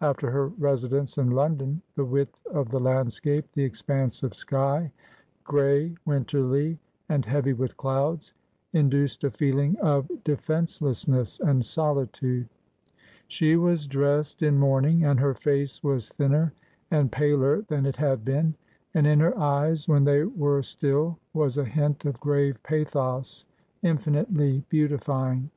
After 0.00 0.30
her 0.30 0.46
residence 0.46 1.18
in 1.18 1.30
London 1.32 1.82
the 1.96 2.04
width 2.04 2.40
of 2.46 2.68
the 2.70 2.78
landscape, 2.78 3.44
the 3.52 3.64
expanse 3.64 4.22
of 4.22 4.32
sky— 4.32 4.92
grey, 5.44 5.96
winterly, 6.06 6.78
and 7.08 7.24
heavy 7.24 7.52
with 7.52 7.76
clouds— 7.76 8.32
induced 8.74 9.24
a 9.24 9.30
feeling 9.32 9.76
of 9.80 10.06
defencelessness 10.22 11.40
and 11.40 11.64
solitude. 11.64 12.48
She 13.26 13.56
was 13.56 13.88
dressed 13.88 14.40
in 14.44 14.56
mourning 14.56 15.04
and 15.04 15.18
her 15.18 15.34
face 15.34 15.82
was 15.82 16.10
thinner 16.10 16.52
and 16.92 17.10
paler 17.10 17.62
than 17.62 17.84
it 17.84 17.96
had 17.96 18.24
been, 18.24 18.54
and 18.94 19.04
in 19.04 19.18
her 19.18 19.36
eyes 19.36 19.88
when 19.88 20.04
they 20.04 20.22
were 20.22 20.62
still 20.62 21.18
was 21.34 21.58
a 21.58 21.64
hint 21.64 22.04
of 22.04 22.20
grave 22.20 22.62
pathos 22.62 23.46
infinitely 23.82 24.62
beautifying. 24.68 25.50